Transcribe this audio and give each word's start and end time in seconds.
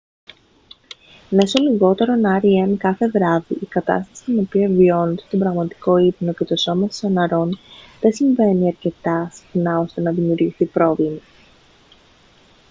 μέσω 1.29 1.61
λιγότερων 1.61 2.21
rem 2.41 2.75
κάθε 2.77 3.09
βράδυ 3.09 3.53
η 3.61 3.65
κατάσταση 3.65 4.23
κατά 4.23 4.33
την 4.33 4.39
οποία 4.39 4.67
βιώνετε 4.69 5.23
τον 5.29 5.39
πραγματικό 5.39 5.97
ύπνο 5.97 6.33
και 6.33 6.45
το 6.45 6.55
σώμα 6.57 6.87
σας 6.89 7.03
αναρρώνει 7.03 7.57
δεν 8.01 8.13
συμβαίνει 8.13 8.67
αρκετά 8.67 9.29
συχνά 9.33 9.79
ώστε 9.79 10.01
να 10.01 10.11
δημιουργηθεί 10.11 10.65
πρόβλημα 10.65 11.19